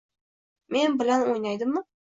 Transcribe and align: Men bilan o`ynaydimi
Men 0.77 0.97
bilan 1.03 1.29
o`ynaydimi 1.31 1.89